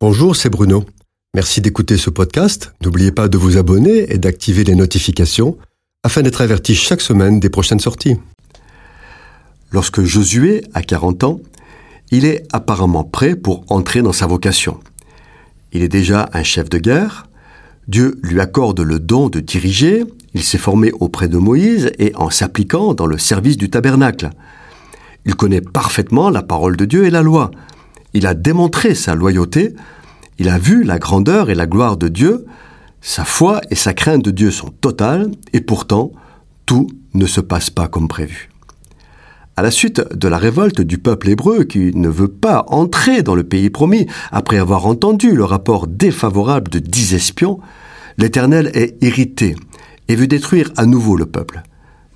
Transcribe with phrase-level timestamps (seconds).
[0.00, 0.84] Bonjour, c'est Bruno.
[1.34, 2.72] Merci d'écouter ce podcast.
[2.84, 5.58] N'oubliez pas de vous abonner et d'activer les notifications
[6.04, 8.16] afin d'être averti chaque semaine des prochaines sorties.
[9.72, 11.40] Lorsque Josué a 40 ans,
[12.12, 14.78] il est apparemment prêt pour entrer dans sa vocation.
[15.72, 17.26] Il est déjà un chef de guerre,
[17.88, 22.30] Dieu lui accorde le don de diriger, il s'est formé auprès de Moïse et en
[22.30, 24.30] s'appliquant dans le service du tabernacle.
[25.24, 27.50] Il connaît parfaitement la parole de Dieu et la loi.
[28.18, 29.76] Il a démontré sa loyauté,
[30.40, 32.46] il a vu la grandeur et la gloire de Dieu,
[33.00, 36.10] sa foi et sa crainte de Dieu sont totales, et pourtant,
[36.66, 38.50] tout ne se passe pas comme prévu.
[39.54, 43.36] À la suite de la révolte du peuple hébreu qui ne veut pas entrer dans
[43.36, 47.60] le pays promis après avoir entendu le rapport défavorable de dix espions,
[48.16, 49.54] l'Éternel est irrité
[50.08, 51.62] et veut détruire à nouveau le peuple.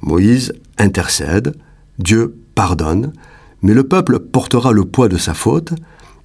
[0.00, 1.54] Moïse intercède,
[2.00, 3.12] Dieu pardonne,
[3.62, 5.72] mais le peuple portera le poids de sa faute.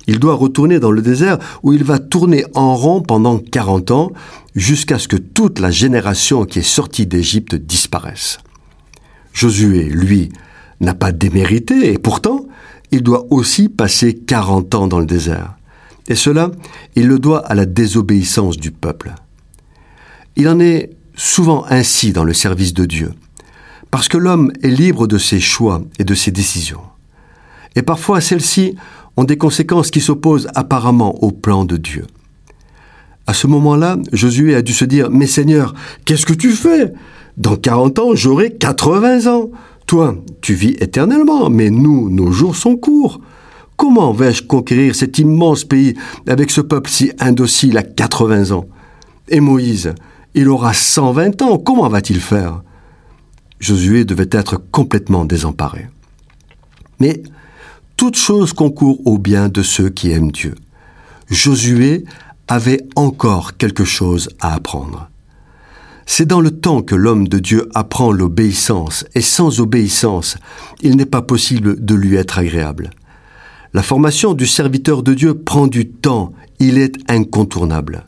[0.08, 4.12] Il doit retourner dans le désert où il va tourner en rond pendant 40 ans
[4.56, 8.40] jusqu'à ce que toute la génération qui est sortie d'Égypte disparaisse.
[9.34, 10.30] Josué, lui,
[10.80, 12.48] n'a pas démérité et pourtant,
[12.92, 15.58] il doit aussi passer 40 ans dans le désert.
[16.08, 16.52] Et cela,
[16.96, 19.14] il le doit à la désobéissance du peuple.
[20.38, 23.12] Il en est souvent ainsi dans le service de Dieu,
[23.92, 26.82] parce que l'homme est libre de ses choix et de ses décisions.
[27.78, 28.76] Et parfois celles-ci
[29.18, 32.08] ont des conséquences qui s'opposent apparemment au plan de Dieu.
[33.28, 36.92] À ce moment-là, Josué a dû se dire, Mais Seigneur, qu'est-ce que tu fais?
[37.38, 39.52] Dans 40 ans, j'aurai 80 ans.
[39.86, 43.22] Toi, tu vis éternellement, mais nous, nos jours sont courts.
[43.76, 45.94] Comment vais-je conquérir cet immense pays
[46.28, 48.66] avec ce peuple si indocile à 80 ans?
[49.30, 49.94] Et Moïse,
[50.34, 52.64] il aura 120 ans, comment va-t-il faire?
[53.60, 55.90] Josué devait être complètement désemparé.
[57.00, 57.22] Mais
[57.98, 60.54] toute chose concourt au bien de ceux qui aiment Dieu.
[61.30, 62.06] Josué
[62.48, 65.10] avait encore quelque chose à apprendre.
[66.06, 70.38] C'est dans le temps que l'homme de Dieu apprend l'obéissance, et sans obéissance,
[70.82, 72.92] il n'est pas possible de lui être agréable.
[73.74, 78.06] La formation du serviteur de Dieu prend du temps, il est incontournable.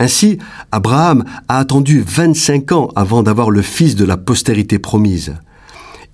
[0.00, 0.38] Ainsi,
[0.72, 5.34] Abraham a attendu 25 ans avant d'avoir le fils de la postérité promise.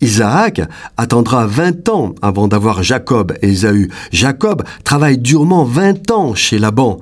[0.03, 0.61] Isaac
[0.97, 3.89] attendra 20 ans avant d'avoir Jacob et Ésaü.
[4.11, 6.99] Jacob travaille durement 20 ans chez Laban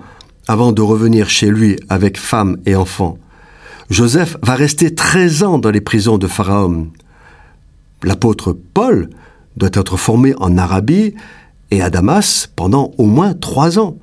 [0.47, 3.17] avant de revenir chez lui avec femme et enfants.
[3.89, 6.89] Joseph va rester 13 ans dans les prisons de Pharaon.
[8.05, 9.09] L'apôtre Paul
[9.57, 11.15] doit être formé en Arabie
[11.71, 13.97] et à Damas pendant au moins trois ans.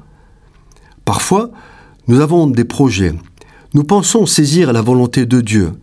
[1.05, 1.51] Parfois,
[2.07, 3.13] nous avons des projets.
[3.75, 5.73] Nous pensons saisir la volonté de Dieu.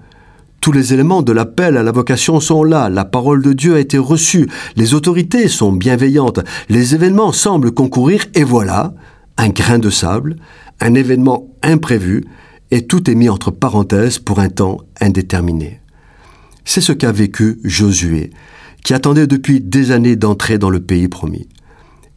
[0.64, 3.80] Tous les éléments de l'appel à la vocation sont là, la parole de Dieu a
[3.80, 8.94] été reçue, les autorités sont bienveillantes, les événements semblent concourir, et voilà,
[9.36, 10.36] un grain de sable,
[10.80, 12.24] un événement imprévu,
[12.70, 15.82] et tout est mis entre parenthèses pour un temps indéterminé.
[16.64, 18.30] C'est ce qu'a vécu Josué,
[18.82, 21.46] qui attendait depuis des années d'entrer dans le pays promis.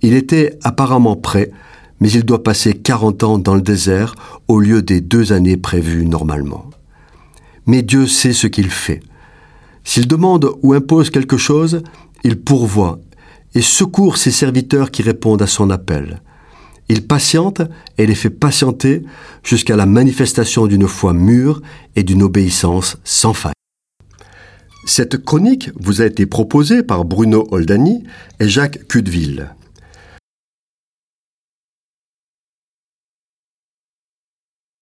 [0.02, 1.52] Il était apparemment prêt,
[2.00, 4.16] mais il doit passer 40 ans dans le désert
[4.48, 6.70] au lieu des deux années prévues normalement
[7.68, 9.02] mais Dieu sait ce qu'il fait.
[9.84, 11.84] S'il demande ou impose quelque chose,
[12.24, 13.00] il pourvoit
[13.54, 16.22] et secourt ses serviteurs qui répondent à son appel.
[16.90, 17.62] Il patiente
[17.98, 19.04] et les fait patienter
[19.44, 21.62] jusqu'à la manifestation d'une foi mûre
[21.96, 23.54] et d'une obéissance sans faille.
[24.86, 28.04] Cette chronique vous a été proposée par Bruno Oldani
[28.40, 29.54] et Jacques Cudeville.